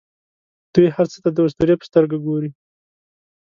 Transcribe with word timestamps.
دوی 0.73 0.87
هر 0.95 1.05
څه 1.11 1.17
ته 1.23 1.29
د 1.33 1.37
اسطورې 1.47 1.75
په 1.79 1.85
سترګه 1.89 2.17
ګوري. 2.25 2.51